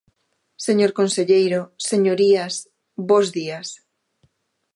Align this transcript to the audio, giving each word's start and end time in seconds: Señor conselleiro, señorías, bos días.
Señor 0.65 0.91
conselleiro, 0.99 1.61
señorías, 1.89 2.53
bos 3.09 3.27
días. 3.37 3.67